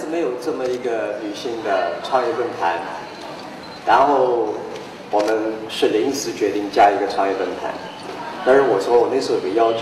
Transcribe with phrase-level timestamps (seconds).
[0.00, 2.78] 是没有这么一个女性的创业论坛，
[3.86, 4.48] 然后
[5.10, 5.36] 我们
[5.68, 7.70] 是临时决定加一个创业论坛，
[8.46, 9.80] 但是我说我那时候有个要求，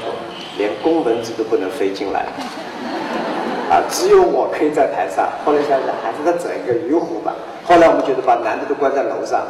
[0.56, 2.26] 连公蚊子都不能飞进来，
[3.70, 5.28] 啊，只有我可以在台上。
[5.46, 7.32] 后来想想还是再整一个鱼湖吧。
[7.64, 9.46] 后来我们觉得把男的都关在楼上，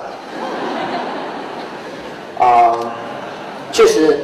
[2.39, 2.77] 啊，
[3.73, 4.19] 确实，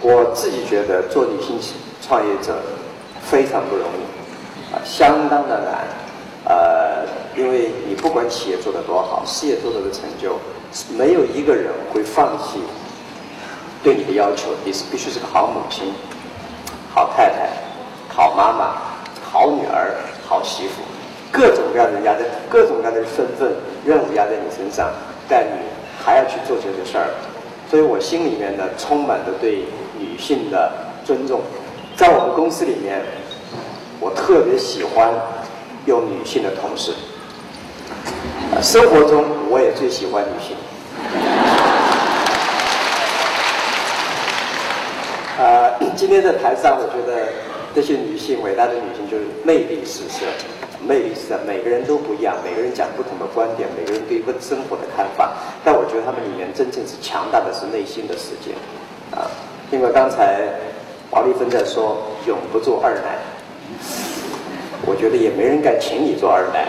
[0.00, 1.58] 我自己觉得做女性
[2.00, 2.56] 创业者
[3.20, 4.07] 非常不容易，
[4.88, 5.84] 相当的难，
[6.46, 7.04] 呃，
[7.36, 10.38] 因为你不管企业做得多好，事业做得的成就，
[10.96, 12.58] 没有一个人会放弃
[13.82, 15.92] 对你的要求，你是必须是个好母亲、
[16.88, 17.50] 好太太、
[18.08, 18.78] 好妈妈、
[19.22, 19.94] 好女儿、
[20.26, 20.80] 好媳妇。
[21.30, 23.52] 各种各样的压在各种各样的身份
[23.84, 24.90] 任务压在你身上，
[25.28, 25.50] 但你
[26.02, 27.12] 还要去做这些事儿，
[27.68, 29.64] 所以我心里面呢充满着对
[29.98, 30.72] 女性的
[31.04, 31.42] 尊重。
[31.94, 33.02] 在我们公司里面，
[34.00, 35.12] 我特别喜欢
[35.86, 36.92] 有女性的同事。
[38.62, 40.56] 生活中我也最喜欢女性。
[45.38, 47.28] 呃，今天在台上，我觉得
[47.74, 50.26] 这些女性，伟大的女性就是魅力四射。
[50.80, 55.32] 魅力是在每个人都不一样，每个人讲不同的观点，每个人对问生活的看法。
[55.64, 58.52] 但我觉得他们里面真正是强大的是内心的世界，
[59.10, 59.26] 啊！
[59.70, 60.40] 因为刚才
[61.10, 63.18] 王丽芬在说永不做二奶，
[64.86, 66.66] 我觉得也没人敢请你做二奶，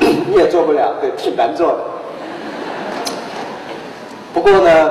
[0.28, 1.78] 你也做不了，对，挺难做的。
[4.32, 4.90] 不过呢，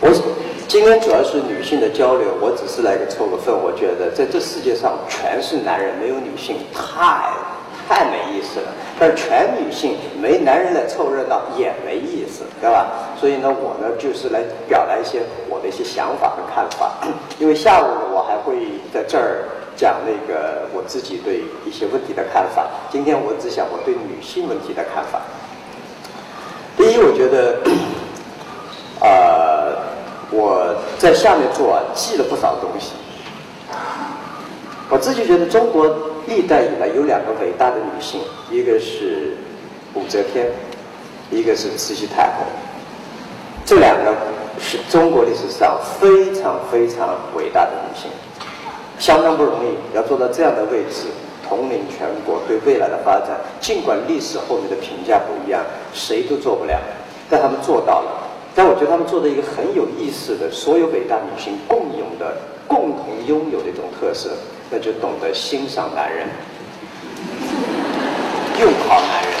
[0.00, 0.10] 我。
[0.68, 3.54] 今天主要是女性的交流，我只是来个凑个份。
[3.54, 7.28] 我觉得在这世界上全是男人，没有女性，太
[7.86, 8.72] 太没意思了。
[9.02, 12.86] 但是全女性没男人来凑热闹也没意思，对吧？
[13.18, 16.92] 所以呢，我呢就是来表达一些我的一些想法和看法。
[17.40, 22.68] 因为下午，我还会在这儿讲那个我自己对一些问题的看法。
[22.92, 25.20] 今天我只想我对女性问题的看法。
[26.76, 27.58] 第一，我觉得，
[29.00, 29.82] 呃。
[30.34, 32.92] 我在下面做啊，记了不少东西。
[34.88, 35.94] 我自己觉得中国
[36.26, 39.36] 历代以来有两个伟大的女性，一个是
[39.94, 40.50] 武则天，
[41.30, 42.44] 一个是慈禧太后。
[43.64, 44.14] 这两个
[44.60, 48.10] 是中国历史上非常非常伟大的女性，
[48.98, 51.06] 相当不容易，要做到这样的位置，
[51.48, 55.62] 统领全国，对未来的发展，尽管历史后面的评价不一样，
[55.94, 56.78] 谁都做不了，
[57.30, 58.18] 但他们做到了。
[58.54, 62.36] 但我觉得他们做的一个很有意思的，所有伟大女性共有的、
[62.68, 64.30] 共同拥有的一种特色，
[64.74, 66.26] 那就懂得欣赏男人，
[68.58, 69.32] 用好男人。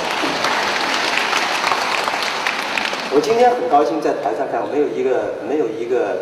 [3.14, 6.18] 我今天很高兴在台上看，没有一个没有一个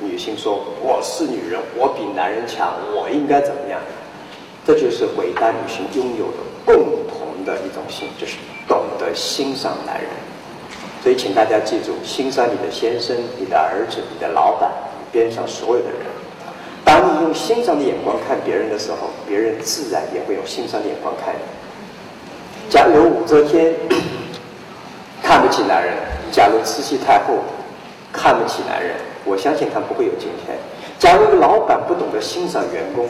[0.00, 3.78] 女性说我是女人，我比男人强，我应该怎么样？
[4.66, 6.74] 这就是伟大女性拥有的共
[7.06, 8.34] 同的一种性，就是
[8.66, 10.10] 懂得欣赏男人。
[11.00, 16.00] 所以，请大家记住，欣赏你的先生、你的儿子、你的老板、你边上所有的人。
[16.84, 21.40] 当你用欣赏的眼光看别人的时候，别人自然也会用欣赏的眼光看你。
[22.70, 23.74] 假如武则天
[25.22, 25.92] 看不起男人，
[26.32, 27.34] 假如慈禧太后
[28.10, 28.94] 看不起男人，
[29.26, 30.56] 我相信他不会有今天。
[30.98, 33.06] 假如一个老板不懂得欣赏员工，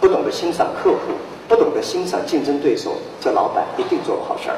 [0.00, 1.12] 不懂得欣赏客户，
[1.46, 4.56] 不懂得欣赏竞争对手，这老板一定做不好事儿。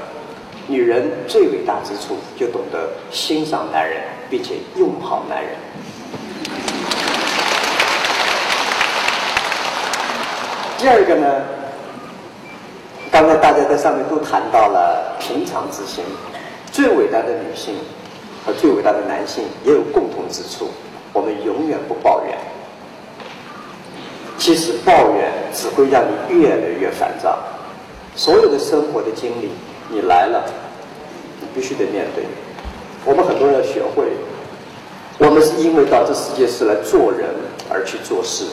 [0.69, 5.51] 女人最伟大之处，就懂得欣赏男人，并且用好男人。
[10.81, 11.27] 第二个呢，
[13.13, 16.03] 刚才大家在上面都谈到了平常之心。
[16.73, 17.75] 最伟大的女性
[18.47, 20.71] 和最伟大的男性也有共同之处，
[21.13, 22.35] 我们永远不抱怨。
[24.39, 27.39] 其实抱怨只会让你越来越烦躁。
[28.17, 29.51] 所有的生活的经历。
[29.91, 30.43] 你来了，
[31.41, 32.25] 你必须得面对。
[33.05, 34.07] 我们很多人要学会，
[35.19, 37.29] 我们是因为到这世界是来做人
[37.69, 38.45] 而去做事，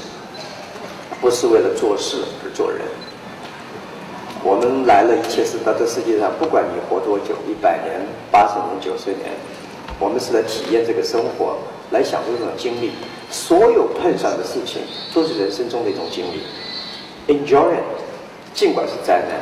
[1.20, 2.82] 不是为了做事而做人。
[4.44, 8.00] 我们来了，一切是到这世界上，不管你活多久，一百年、
[8.32, 9.32] 八十年、九十年，
[10.00, 11.58] 我们是来体验这个生活，
[11.92, 12.92] 来享受这种经历。
[13.30, 14.82] 所有碰上的事情，
[15.14, 16.44] 都是人生中的一种经历。
[17.28, 17.84] Enjoy it，
[18.54, 19.42] 尽管是灾难，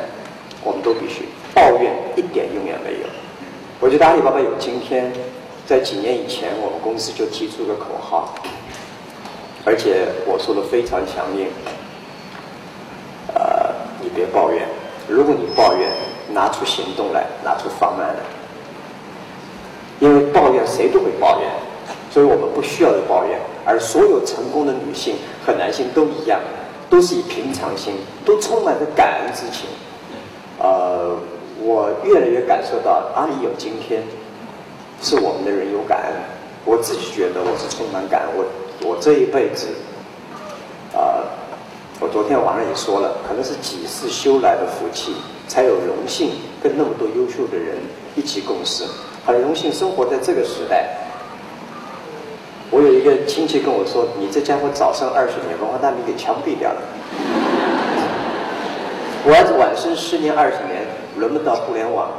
[0.64, 1.26] 我们都必须。
[1.54, 3.06] 抱怨一点用也没有。
[3.80, 5.12] 我觉得阿里巴巴有今天，
[5.66, 8.34] 在几年以前，我们公司就提出个口号，
[9.66, 11.48] 而且我说的非常强硬。
[13.34, 14.66] 呃，你别抱怨，
[15.08, 15.90] 如果你抱怨，
[16.32, 18.22] 拿出行动来，拿出方案来。
[19.98, 21.50] 因为抱怨谁都会抱怨，
[22.10, 23.38] 所以我们不需要抱怨。
[23.64, 26.38] 而所有成功的女性和男性都一样，
[26.88, 29.68] 都是以平常心，都充满着感恩之情。
[30.60, 31.16] 呃，
[31.60, 34.02] 我越来越感受到阿里有今天，
[35.02, 36.12] 是我们的人有感恩。
[36.64, 38.28] 我自己觉得我是充满感恩。
[38.36, 38.44] 我
[38.82, 39.68] 我这一辈子，
[40.94, 41.24] 啊，
[42.00, 45.14] 我昨天晚上也说了，可能是几世修来的福气，
[45.48, 46.30] 才有荣幸
[46.62, 47.76] 跟那么多优秀的人
[48.14, 48.84] 一起共事，
[49.24, 50.88] 很荣幸生活在这个时代。
[52.70, 56.82] 我有一个亲戚跟我说：“你这家伙早生二十年，文化大革命给枪毙掉了。”
[59.24, 60.84] 我儿子晚生十年、二十年，
[61.16, 62.10] 轮不到互联网。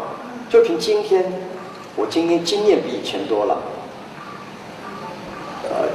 [0.50, 1.26] 就凭今天，
[1.98, 3.58] 我今天经验比以前多了，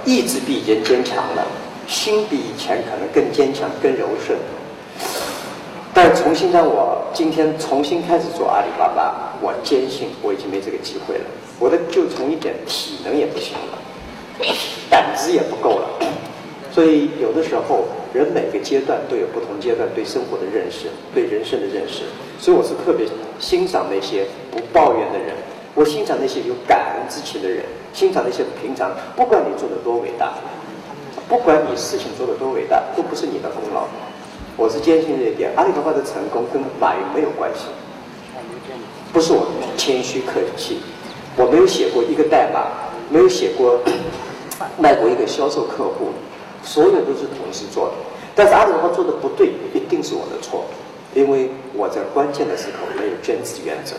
[0.04, 1.46] 意志比以前坚强了，
[1.86, 4.38] 心比以前可能更坚强、更柔顺。
[5.94, 11.24] 但重新让我今天重新开始做阿里巴巴，我坚信我已经没这个机会了。
[11.58, 13.78] 我的就从一点体能也不行了。
[14.90, 15.88] 胆子也不够了，
[16.72, 22.02] 所以有的时候人每个阶段都有不同阶段对生活的认识，对人生的认识。
[22.40, 23.06] 所以我是特别
[23.38, 25.36] 欣赏那些不抱怨的人，
[25.74, 30.34] 我欣赏那些有感恩之情的人，欣赏那些平常不管你做的多伟大，
[31.28, 33.86] 不管你事情做的多伟大，都不是你的功劳。
[34.56, 37.66] 我是坚信这一点，阿里巴巴的成功跟马云没有关系，
[39.12, 39.46] 不是我
[39.76, 40.80] 谦虚客气，
[41.36, 42.66] 我没有写过一个代码，
[43.08, 43.80] 没有写过。
[44.78, 46.10] 卖过一个销售客户，
[46.62, 47.94] 所有都是同事做的。
[48.32, 50.64] 但是阿里巴巴做的不对，一定是我的错，
[51.14, 53.96] 因为我在关键的时候没有坚持原则。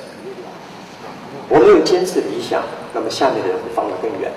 [1.50, 2.63] 我没有坚持理想，
[2.94, 4.31] 那么下面的人会放得更远。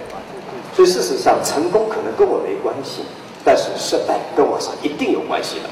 [0.74, 3.02] 所以事实上，成功可能跟我没关系，
[3.44, 5.68] 但是失败跟我是一定有关系的。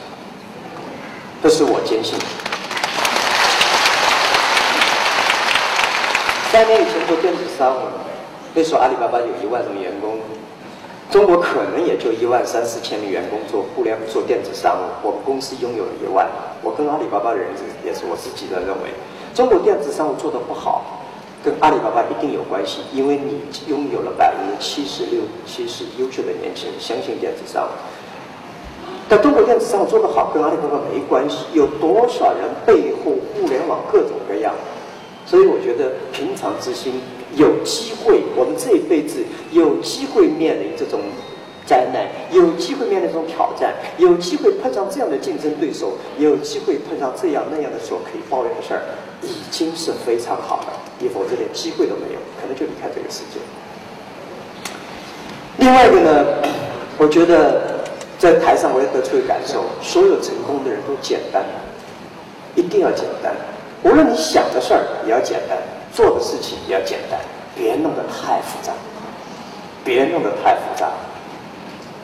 [1.42, 2.18] 这是我坚信。
[6.50, 7.80] 三年以前做电子商务，
[8.54, 10.18] 那时候阿里巴巴有一万多员工。
[11.10, 16.26] 中国可能也就一万三四千名员工做互联做电子商务，我们公司拥有了一万。
[16.62, 17.50] 我跟阿里巴巴的人
[17.84, 18.90] 也是我自己的认为，
[19.34, 21.03] 中国电子商务做的不好，
[21.44, 23.38] 跟阿里巴巴一定有关系，因为你
[23.68, 27.68] 拥有了百分之七十六、七十优秀的年轻人相信电子商务。
[29.08, 31.44] 但中国电子商务做得好，跟阿里巴巴没关系。
[31.52, 34.54] 有多少人背后互联网各种各样？
[35.26, 37.00] 所以我觉得平常之心。
[37.36, 39.18] 有机会，我们这一辈子
[39.50, 41.00] 有机会面临这种
[41.66, 48.82] 灾难，有机会面临这种挑战，有机会碰上这样的竞争对手，有机会碰上这样那样的时候可以抱怨的事儿，
[49.20, 50.72] 已经是非常好了。
[50.98, 53.40] 你否则连机会都没有，可能就离开这个世界。
[55.58, 56.24] 另外一个呢，
[56.98, 57.84] 我觉得
[58.18, 61.44] 在台上我也得出一个感受：所有成功的人都简单，
[62.54, 63.34] 一定要简单。
[63.82, 65.58] 无论你想的事儿也要简单。
[65.92, 67.20] 做的事情也要简单，
[67.54, 68.72] 别弄得太复杂，
[69.84, 70.90] 别弄得太复杂。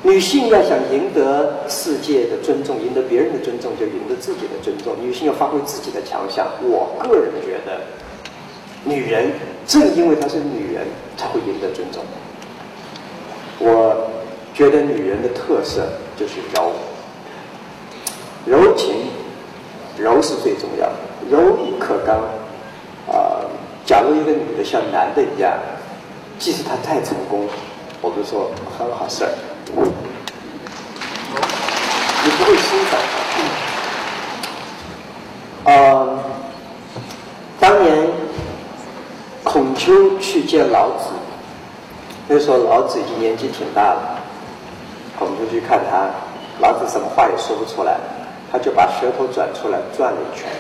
[0.04, 4.94] 女性要想赢得世界的尊重，赢得别人的尊重，就赢得自己的尊重。
[5.02, 6.46] 女性要发挥自己的强项。
[6.62, 7.80] 我个人觉得，
[8.84, 9.32] 女人
[9.66, 10.86] 正因为她是女人，
[11.16, 12.02] 才会赢得尊重。
[13.58, 14.10] 我
[14.54, 15.86] 觉得女人的特色
[16.16, 16.72] 就是柔，
[18.46, 19.08] 柔情，
[19.98, 20.94] 柔是最重要的，
[21.30, 22.18] 柔以克刚，
[23.14, 23.44] 啊。
[23.86, 25.52] 假如一个女的像男的一样，
[26.38, 27.48] 即使她太成功，
[28.00, 29.30] 我们说很好事儿，
[32.24, 33.00] 你不会欣赏
[35.64, 35.72] 她。
[35.72, 36.18] 呃，
[37.58, 38.08] 当年
[39.80, 41.06] 孔丘去见老子，
[42.28, 44.20] 那时候老子已经年纪挺大了，
[45.18, 46.06] 孔丘去看他，
[46.60, 47.96] 老子什么话也说不出来，
[48.52, 50.50] 他就把舌头转出来转了一圈。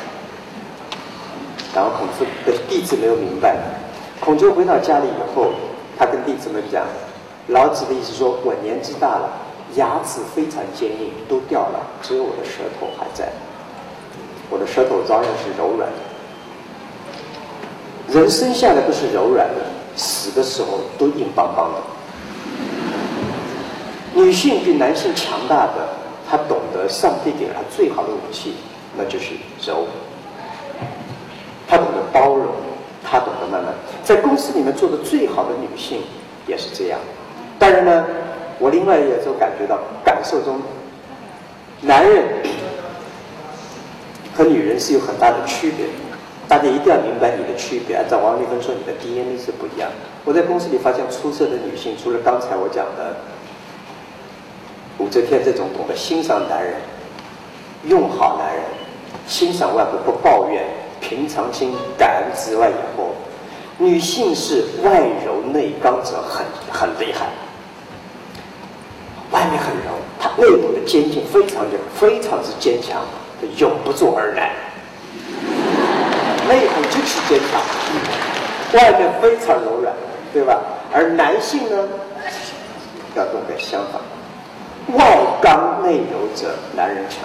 [1.74, 3.58] 然后孔子的弟子没有明白，
[4.20, 5.50] 孔丘回到家里以后，
[5.98, 6.82] 他跟弟子们讲，
[7.48, 9.28] 老子的意思说，我年纪大了，
[9.74, 13.30] 牙齿非常坚硬，都掉了，只有我的舌头还在，
[14.48, 16.09] 我的舌头照样是柔软的。
[18.12, 19.62] 人生下来都是柔软的，
[19.94, 21.80] 死的时候都硬邦邦的。
[24.20, 25.88] 女性比男性强大的，
[26.28, 28.54] 她懂得上帝给她最好的武器，
[28.98, 29.86] 那就是柔。
[31.68, 32.48] 她懂得包容，
[33.08, 36.02] 她懂得慢慢在公司里面做的最好的女性
[36.48, 36.98] 也是这样。
[37.60, 38.04] 当然呢，
[38.58, 40.60] 我另外也就感觉到感受中，
[41.80, 42.24] 男人
[44.34, 45.86] 和女人是有很大的区别。
[46.50, 47.94] 大家一定要明白你的区别。
[47.94, 49.96] 按照王丽芬说，你的 DNA 是不一样的。
[50.24, 53.14] 我在公司里发现出色的女性，除了刚才我讲的
[54.98, 56.74] 武则天这种懂得欣赏男人、
[57.84, 58.64] 用好男人、
[59.28, 60.64] 欣赏外部不抱怨。
[61.00, 63.14] 平常心、感恩之外，以后
[63.78, 67.26] 女性是外柔内刚者很很厉害，
[69.30, 73.00] 外面很柔，她内部的坚劲非常的非常之坚强，
[73.56, 74.52] 永不做二奶。
[76.50, 77.60] 内部就是坚强，
[78.74, 79.94] 外面非常柔软，
[80.32, 80.58] 对吧？
[80.92, 81.88] 而男性呢，
[83.14, 87.20] 要懂得相反，外刚内柔者，男人强。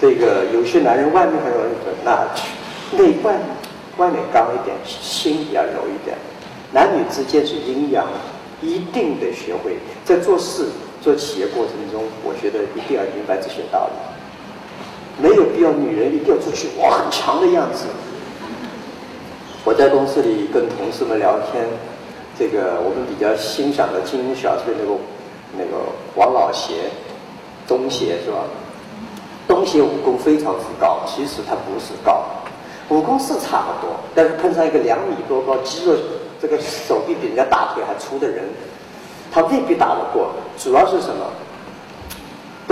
[0.00, 3.34] 这个有些男人外面很柔软，那内外
[3.98, 6.16] 外面刚一点，心比较柔一点。
[6.72, 8.06] 男女之间是阴阳，
[8.62, 9.76] 一定得学会
[10.06, 10.68] 在做事、
[11.02, 14.11] 做企业过程中，我觉得一定要明白这些道理。
[15.18, 17.86] 没有必要，女人一定要出去哇很强的样子。
[19.64, 21.64] 我在公司里跟同事们聊天，
[22.38, 24.98] 这个我们比较欣赏的金庸小说那个
[25.56, 25.84] 那个
[26.16, 26.90] 王老邪，
[27.68, 28.38] 东邪是吧？
[29.46, 32.24] 东邪武功非常之高，其实他不是高，
[32.88, 35.94] 武功是差不多，但是碰上一个两米多高、肌肉
[36.40, 38.44] 这个手臂比人家大腿还粗的人，
[39.30, 40.30] 他未必打得过。
[40.58, 41.26] 主要是什么？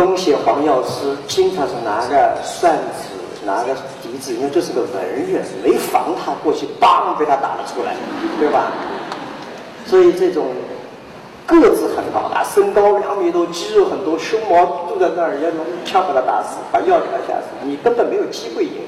[0.01, 4.91] 东邪黄药师经常是拿个扇子，拿个笛子，因为这是个文
[5.31, 7.95] 人，没防他过去，梆被他打了出来，
[8.39, 8.73] 对吧？
[9.85, 10.47] 所以这种
[11.47, 18.81] 个子很高，啊身高两米多，肌肉很多，胸毛都在那儿，要用枪把他打死，把药给他下死，你根本没有机会赢。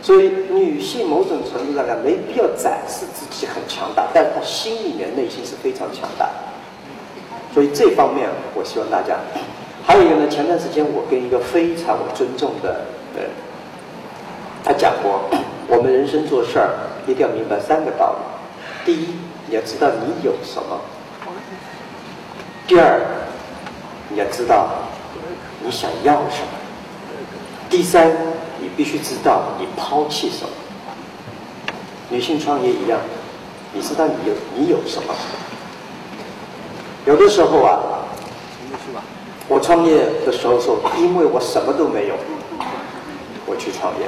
[0.00, 6.26] 所以女性某种程度上讲，没必要展示自己很强大，但是她心里面内心是非常强大。
[7.52, 9.18] 所以这方面，我希望大家。
[9.86, 12.84] 还有一个呢，前段时间我跟一个非常尊重的
[13.16, 13.30] 人，
[14.64, 15.20] 他讲过，
[15.68, 16.70] 我们人生做事儿
[17.06, 18.16] 一定要明白三个道
[18.84, 19.14] 理：第一，
[19.46, 20.80] 你要知道你有什么；
[22.66, 23.00] 第二，
[24.10, 24.68] 你要知道
[25.62, 26.48] 你想要什么；
[27.70, 28.10] 第三，
[28.60, 30.50] 你必须知道你抛弃什么。
[32.10, 32.98] 女性创业一样，
[33.72, 35.14] 你知道你有你有什么？
[37.06, 37.78] 有的时候啊。
[39.56, 42.14] 我创业的时候说，因为我什么都没有，
[43.46, 44.04] 我去创业。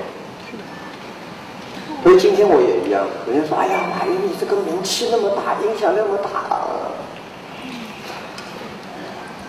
[2.03, 6.61] 所以今天我也一样，人家说：“哎呀，马云你这个名气那么大，影响那么大。”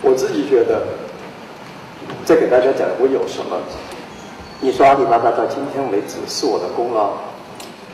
[0.02, 0.88] 我自己觉得，
[2.24, 3.60] 再给大家讲我有什么？
[4.62, 7.12] 你说阿里巴巴到今天为止是我的功劳，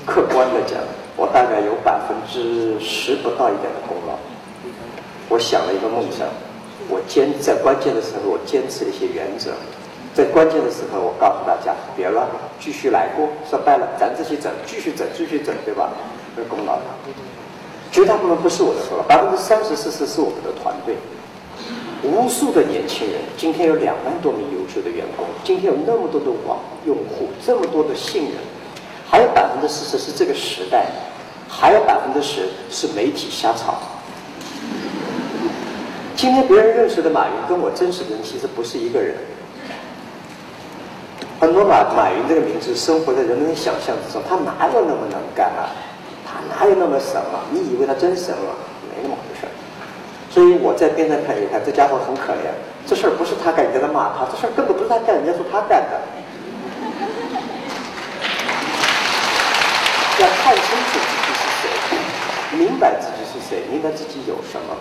[0.05, 0.77] 客观的讲，
[1.17, 4.13] 我大概有百分之十不到一点的功劳。
[5.27, 6.27] 我想了一个梦想。
[6.89, 9.51] 我坚在关键的时候，我坚持了一些原则。
[10.13, 12.25] 在关键的时候，我告诉大家别乱，
[12.59, 13.27] 继续来过。
[13.49, 15.89] 说白了，咱这些整，继续整，继续整，对吧？
[16.35, 16.79] 是功劳。
[17.91, 20.95] 绝大部分不是我的功劳，百分之三十、四十是我们的团队。
[22.03, 28.33] 无数的年轻人，今天有两万多名优秀的员工，今天有那么多的网用户，这么多的信任，
[29.09, 30.85] 还有百分之四十是这个时代，
[31.49, 33.75] 还有百分之十是媒体瞎炒。
[36.25, 39.13] 今天别人认识的马云跟我真实的人其实不是一个人。
[41.39, 45.69] 很多马马云这个名字生活在人们的想象之中，他哪有那么能干啊？
[46.25, 47.45] 他哪有那么神啊？
[47.51, 48.57] 你以为他真神了？
[48.89, 49.53] 没那么回事儿
[50.33, 52.49] 所以我在边上看一看，这家伙很可怜。
[52.89, 55.93] 这事儿不是他干，你在骂他；这事儿根本不是他干，人家说他干的。
[60.17, 64.73] 要看清楚自己是谁，明白自己是谁，明白自己有什么。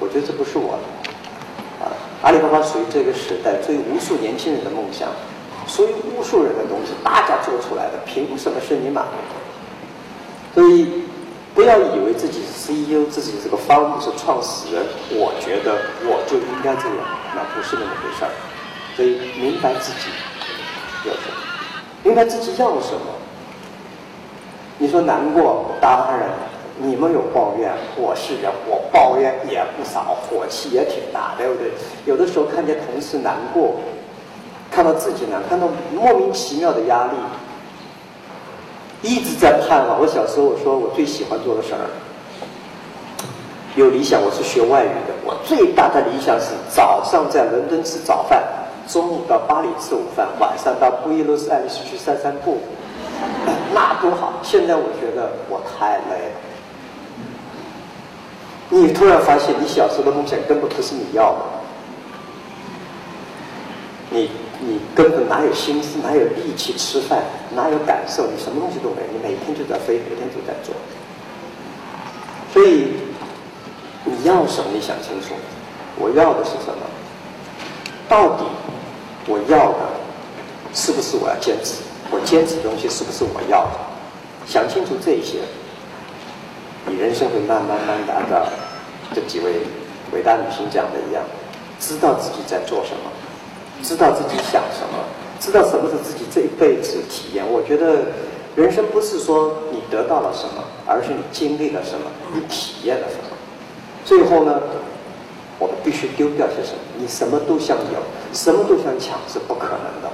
[0.00, 1.90] 我觉得这不是我的，啊，
[2.22, 5.08] 阿里巴巴属于这个时代，追无数年轻人的梦想，
[5.66, 9.18] 属于无数人的东西，大家做出来的，凭什么是你马云？
[10.54, 11.02] 所以
[11.54, 16.98] 不要以为自己是 CEO，自己是个 founder，是创始人，我觉得我就应该这样，
[17.34, 18.30] 那不是那么回事儿。
[18.94, 20.10] 所以明白自己
[21.04, 21.36] 要什么，
[22.04, 23.00] 明白自己要什么。
[24.78, 26.30] 你说难过，当然。
[26.80, 31.72] 你们有抱怨，我是人，我抱怨也不少，火气也挺大，对不对？
[32.06, 33.74] 有的时候看见同事难过，
[34.70, 37.10] 看到自己难，看到莫名其妙的压力，
[39.02, 40.00] 一直在盼望。
[40.00, 41.82] 我小时候我说我最喜欢做的事儿，
[43.74, 45.14] 有理想，我是学外语的。
[45.24, 48.40] 我最大的理想是早上在伦敦吃早饭，
[48.86, 52.58] 中午到巴黎吃午饭，晚上到布宜诺斯艾利斯去散散步，
[53.74, 54.34] 那多好！
[54.44, 56.47] 现在我觉得我太累了。
[58.70, 61.38] 你突然发现，你小时候的梦想根本不是你要的，
[64.10, 67.22] 你你根本哪有心思，哪有力气吃饭，
[67.54, 70.74] 哪有感受，你什么东西都没有，你每天就在飞，每天就在做。
[72.52, 72.92] 所以
[74.04, 74.70] 你要什么？
[74.72, 75.34] 你想清楚，
[75.96, 76.86] 我要的是什么？
[78.08, 78.44] 到底
[79.26, 79.78] 我要的
[80.74, 81.76] 是不是我要坚持？
[82.10, 83.78] 我坚持的东西是不是我要的？
[84.46, 85.40] 想清楚这些，
[86.88, 88.46] 你人生会慢慢慢的按照
[89.14, 89.60] 这几位
[90.12, 91.22] 伟大女性讲的一样，
[91.78, 93.10] 知道自己在做什么，
[93.82, 94.98] 知道自己想什么，
[95.38, 97.44] 知道什么是自己这一辈子体验。
[97.46, 98.06] 我觉得
[98.56, 103.36] 人生不是说你得到了什么，而是你经历了什么，你体验了什么。
[104.04, 104.60] 最后呢，
[105.58, 106.78] 我们必须丢掉些什么？
[106.96, 108.00] 你什么都想有，
[108.32, 110.10] 什么都想抢，是不可能的。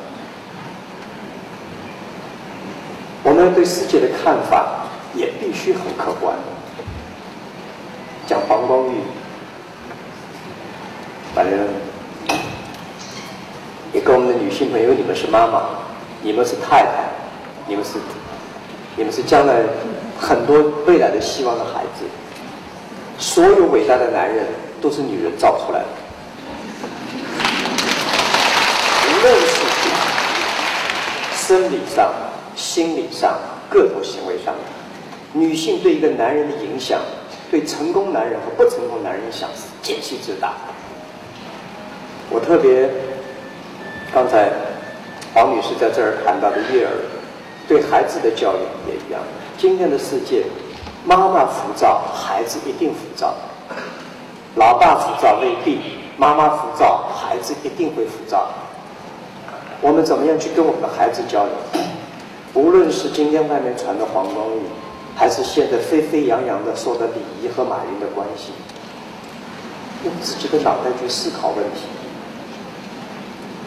[3.23, 6.35] 我们对世界的看法也必须很客观。
[8.27, 8.95] 讲黄光裕，
[11.35, 11.59] 反正
[13.93, 15.63] 也跟我们的女性朋友，你们是妈妈，
[16.23, 17.11] 你们是太太，
[17.67, 17.99] 你们是
[18.97, 19.63] 你们是将来
[20.19, 22.05] 很多未来的希望的孩子。
[23.19, 24.47] 所有伟大的男人
[24.81, 25.87] 都是女人造出来的，
[29.09, 29.47] 无论是
[31.37, 32.13] 生理上、
[32.57, 33.39] 心理上、
[33.71, 34.55] 各种行为上，
[35.33, 36.99] 女性对一个男人的影响，
[37.55, 40.55] 对成功男人和不成功男人影响是极其之大。
[42.29, 42.91] 我特别
[44.13, 44.51] 刚才
[45.33, 46.91] 黄女士在这儿谈到的育儿，
[47.69, 49.23] 对孩子的教育也一样。
[49.57, 50.43] 今天的世界。
[51.05, 53.35] 妈妈浮躁，孩子一定浮躁；
[54.57, 55.79] 老爸浮躁未必，
[56.17, 58.49] 妈妈浮躁，孩子一定会浮躁。
[59.81, 61.53] 我们怎么样去跟我们的孩子交流？
[62.55, 64.63] 无论是今天外面传的黄光裕，
[65.17, 68.53] 还是现在沸沸扬扬的说的李仪和马云的关系，
[70.05, 71.87] 用自己的脑袋去思考问题，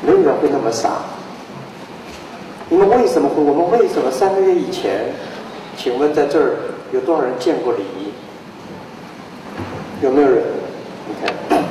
[0.06, 1.00] 没有人会那么傻。
[2.70, 3.42] 你们为什么会？
[3.42, 5.14] 我们为什么三个月以前？
[5.78, 6.58] 请问在这儿？
[6.92, 8.12] 有多少人见过李仪？
[10.02, 10.44] 有没有人？
[11.08, 11.64] 你看，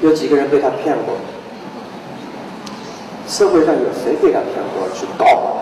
[0.00, 1.14] 有几个人被他骗过？
[3.28, 5.61] 社会上有谁被他骗过去告？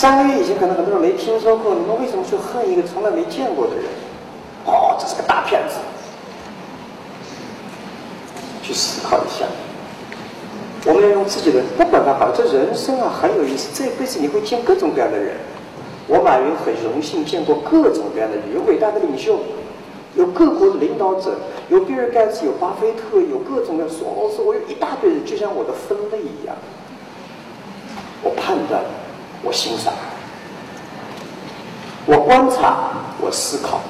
[0.00, 1.74] 三个月以前，可能很多人没听说过。
[1.74, 3.84] 你们为什么去恨一个从来没见过的人？
[4.64, 5.74] 哦，这是个大骗子！
[8.62, 9.44] 去思考一下。
[10.86, 13.70] 我们要用自己的，不管他好，这人生啊很有意思。
[13.74, 15.34] 这一辈子你会见各种各样的人。
[16.06, 19.40] 我马云很荣幸见过各种各样的人，有伟大的领袖，
[20.14, 21.34] 有各国的领导者，
[21.70, 26.54] 有比尔盖茨，有巴菲特，有各种的索罗斯，我有一大堆人，就像我的分类一样。
[28.22, 28.80] 我判断，
[29.42, 29.94] 我欣赏，
[32.06, 33.80] 我观察，我思考。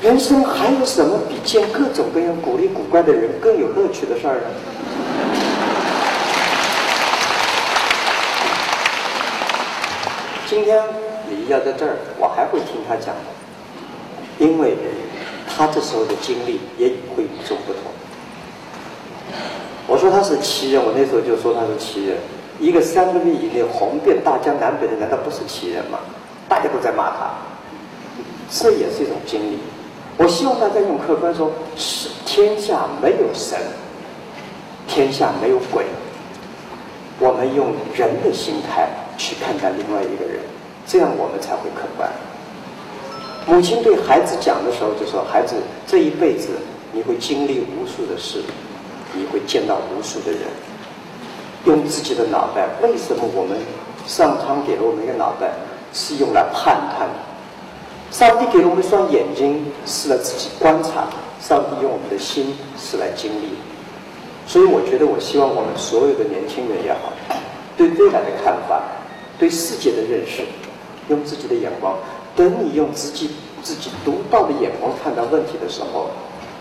[0.00, 4.46] 人生还有什么比见各种各样古灵古怪的人更有乐趣的事儿呢？
[10.48, 10.80] 今天
[11.28, 14.76] 李要在这儿，我还会听他讲的，因为
[15.48, 17.82] 他这时候的经历也会与众不同。
[19.88, 22.16] 我说他是奇人，我那时候就说他是奇人。
[22.58, 25.98] 一个三个月以内红遍大江南北的，难道不是奇人吗？
[26.48, 27.30] 大家都在骂他，
[28.50, 29.58] 这也是一种经历。
[30.16, 33.58] 我希望大家用客观说：是天下没有神，
[34.86, 35.84] 天下没有鬼。
[37.18, 38.88] 我们用人的心态。
[39.18, 40.42] 去看待另外一个人，
[40.86, 42.06] 这样我们才会客观。
[43.46, 46.50] 母亲对孩子讲的时候就说：“孩子，这一辈子
[46.92, 48.42] 你会经历无数的事，
[49.14, 50.42] 你会见到无数的人。
[51.66, 53.58] 用自己的脑袋，为什么我们
[54.06, 55.50] 上苍给了我们一个脑袋，
[55.92, 57.08] 是用来判断？
[58.10, 63.58] 上帝给了我们一双眼睛，是来自己观察；上帝用我们的心是来经历。
[64.46, 67.12] 所以，我觉得，我希望我们所有的年轻人也好，
[67.76, 68.80] 对未来的看法。”
[69.38, 70.42] 对世界的认识，
[71.10, 71.94] 用自己的眼光。
[72.34, 76.08] 等你用自己自己独到的眼光看待问题的时候，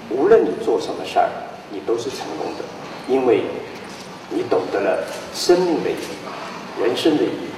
[0.10, 1.30] 无论你做什么事儿，
[1.70, 2.66] 你都是成功的，
[3.08, 3.46] 因为
[4.30, 7.50] 你懂得了生命的意义、人生的意义。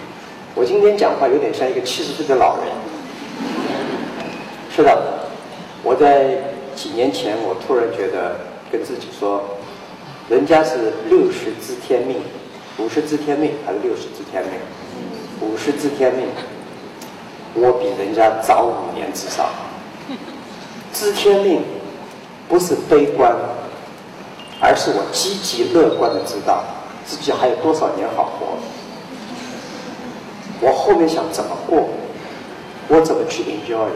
[0.56, 2.66] 我今天讲话有点像一个七十岁的老人。
[4.76, 4.96] 是的，
[5.84, 6.38] 我在
[6.76, 8.36] 几年前，我突然觉得
[8.72, 9.44] 跟自己说，
[10.30, 12.18] 人家是六十知天命，
[12.78, 14.54] 五十知天命，还是六十知天命？
[15.40, 16.28] 五十知天命，
[17.56, 19.50] 我比人家早五年至少。
[20.94, 21.62] 知天命
[22.48, 23.36] 不是悲观，
[24.60, 26.64] 而是我积极乐观的知道
[27.06, 28.58] 自己还有多少年好活。
[30.60, 31.88] 我后面想怎么过，
[32.88, 33.88] 我怎么去 enjoy，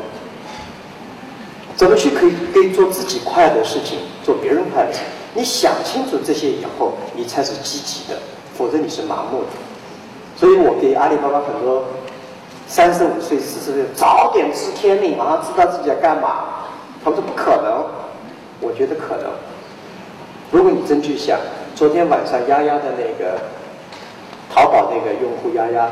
[1.76, 4.90] 怎么去可以可以做自己快乐的事情，做别人快乐。
[5.34, 8.20] 你想清楚这些以后，你才是积极的，
[8.56, 9.58] 否则你是盲目的。
[10.38, 11.84] 所以我给阿里巴巴很多
[12.68, 16.46] 三十五岁、四十岁早点知天命，马上知道自己要干嘛。
[17.04, 17.86] 他们说不可能，
[18.60, 19.26] 我觉得可能。
[20.52, 21.40] 如果你真去想，
[21.76, 23.40] 昨天晚上丫丫的那个
[24.54, 25.90] 淘宝那个用户丫丫，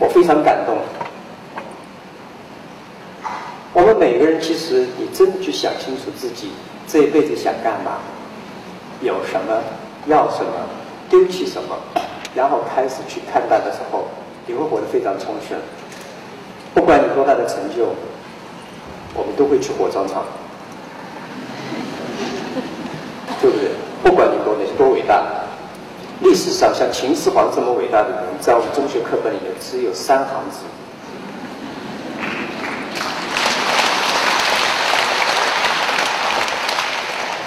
[0.00, 0.78] 我非常感动。
[3.74, 6.52] 我们每个人，其实你真的去想清楚自己
[6.86, 7.98] 这一辈子想干嘛，
[9.02, 9.60] 有什么，
[10.06, 10.52] 要什么，
[11.10, 11.76] 丢弃什么，
[12.34, 14.06] 然后开始去看待的时候，
[14.46, 15.56] 你会活得非常充实。
[16.72, 17.94] 不管你多大的成就，
[19.12, 20.24] 我们都会去火葬场，
[23.40, 23.50] 对
[24.04, 24.14] 不？
[24.14, 25.24] 管你多多伟大，
[26.20, 30.58] 历史上像秦始皇这么伟大的人，在我们中学课本里面只有三行字。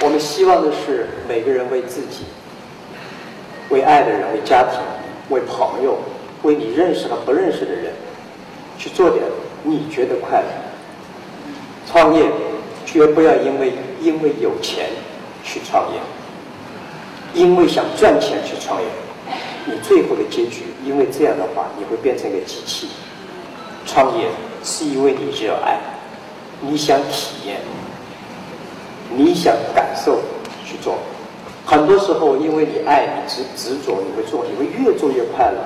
[0.02, 2.26] 我们希望的是每个人为自己、
[3.70, 4.80] 为爱的人、为家庭、
[5.30, 6.00] 为朋友、
[6.44, 7.94] 为你认识和不认识的人，
[8.78, 9.24] 去做点
[9.64, 10.48] 你觉得快乐。
[11.90, 12.26] 创业
[12.86, 14.90] 绝不要因为因为有钱
[15.44, 16.00] 去创业，
[17.38, 18.88] 因为想赚钱去创业，
[19.66, 22.88] 你最后的结局，因为这样的话，你会变成一个机器。
[23.86, 24.28] 创业
[24.64, 25.78] 是因为你热爱，
[26.60, 27.58] 你想体验。
[29.16, 30.20] 你想感受
[30.66, 30.96] 去做，
[31.66, 35.58] 很多时候因为你爱你执执着，你会做，你会越做越快乐。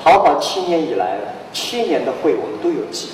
[0.00, 1.18] 淘宝七年以来，
[1.52, 3.08] 七年的会我们都有记，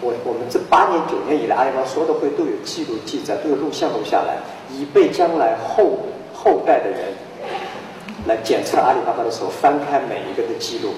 [0.00, 4.36] 我我们这八年九年以来，阿里巴巴所有的会都有记录记载，都有录像录下来，
[4.70, 5.98] 以备将来后
[6.32, 7.00] 后代的人
[8.26, 10.94] 来检测阿里巴巴的时候，翻开每一个的记录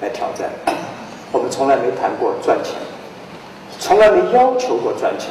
[0.00, 0.50] 来挑战。
[1.32, 2.74] 我们从来没谈过赚钱，
[3.78, 5.30] 从来没要求过赚钱。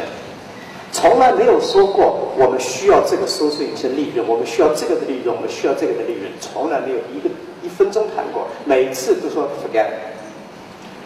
[0.93, 7.29] 从来没有说过我们需要这个收视引擎利润，我们需要这个的利润，我们需要这个的利润，从来没有一个
[7.63, 9.85] 一分钟谈过，每次都说 forget。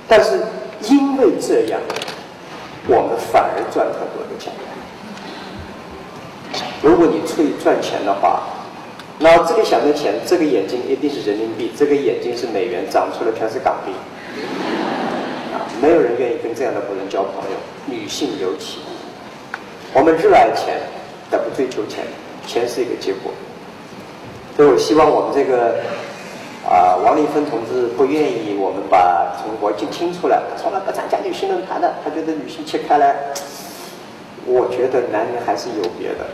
[0.08, 0.40] 但是
[0.90, 1.80] 因为这样，
[2.88, 4.52] 我们反而赚很多的钱。
[6.82, 8.42] 如果你出于赚钱的话，
[9.18, 13.92] 那这里想的钱，这个眼睛一定是人民币，这个眼睛是美元，长出来全是港币。
[15.54, 18.80] 啊，没有人愿意跟这样的人交朋友，女性尤其。
[19.94, 20.82] 我们热爱钱，
[21.32, 22.04] 但不追求钱，
[22.46, 23.32] 钱是一个结果。
[24.58, 25.80] 所以我希望我们这个
[26.68, 33.16] 啊，王丽芬同志不愿意我们把从国际听出来，他从来不参加女性论坛的，他觉得女性切开来。
[34.46, 36.26] 我觉得男人还是有别的，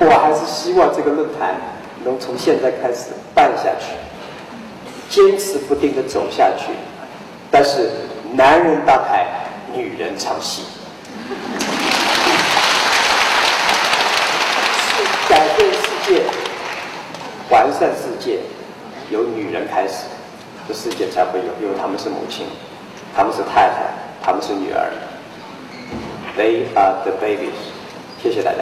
[0.00, 1.54] 我还是希望这个论坛
[2.04, 3.96] 能从现在开始办下去，
[5.08, 6.66] 坚持不定的走下去。
[7.50, 7.90] 但是
[8.34, 9.26] 男人搭台，
[9.72, 10.64] 女人唱戏。
[15.28, 16.22] 改变世界，
[17.48, 18.40] 完善世界，
[19.10, 20.04] 由女人开始，
[20.68, 22.46] 这世界才会有，因为她们是母亲，
[23.16, 23.86] 她们是太太，
[24.22, 24.92] 她们是女儿。
[26.36, 27.54] They are the babies。
[28.22, 28.58] 谢谢大家。